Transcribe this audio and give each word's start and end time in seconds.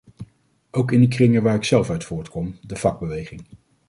Ook 0.71 0.91
in 0.91 0.99
de 1.01 1.07
kringen 1.07 1.43
waar 1.43 1.55
ik 1.55 1.63
zelf 1.63 1.89
uit 1.89 2.03
voortkom, 2.03 2.57
de 2.61 2.75
vakbeweging. 2.75 3.43